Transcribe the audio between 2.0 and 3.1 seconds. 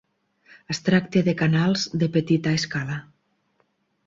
de "petita escala".